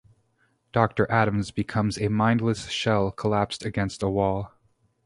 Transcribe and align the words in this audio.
Doctor 0.73 1.05
Adams 1.11 1.51
becomes 1.51 1.99
a 2.01 2.09
mindless 2.09 2.69
shell 2.69 3.11
collapsed 3.11 3.63
against 3.63 4.01
a 4.01 4.09
wall. 4.09 4.51